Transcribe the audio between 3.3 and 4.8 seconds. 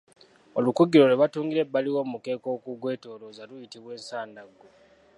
luyitibwa Ensandaggo.